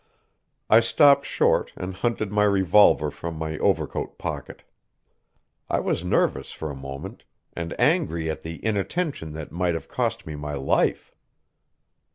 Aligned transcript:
I 0.67 0.79
stopped 0.79 1.27
short 1.27 1.73
and 1.77 1.93
hunted 1.93 2.31
my 2.31 2.43
revolver 2.45 3.11
from 3.11 3.35
my 3.35 3.59
overcoat 3.59 4.17
pocket. 4.17 4.63
I 5.69 5.79
was 5.79 6.03
nervous 6.03 6.51
for 6.51 6.71
a 6.71 6.75
moment, 6.75 7.23
and 7.53 7.79
angry 7.79 8.27
at 8.27 8.41
the 8.41 8.65
inattention 8.65 9.33
that 9.33 9.51
might 9.51 9.75
have 9.75 9.87
cost 9.87 10.25
me 10.25 10.35
my 10.35 10.55
life. 10.55 11.13